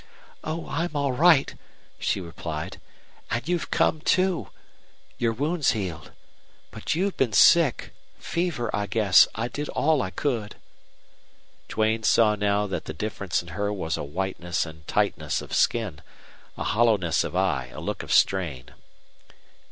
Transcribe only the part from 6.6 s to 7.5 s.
but you've been